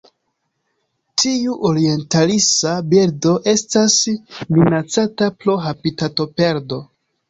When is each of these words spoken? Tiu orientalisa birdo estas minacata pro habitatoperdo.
Tiu 1.23 1.57
orientalisa 1.73 2.73
birdo 2.95 3.37
estas 3.55 4.01
minacata 4.57 5.33
pro 5.41 5.61
habitatoperdo. 5.71 6.87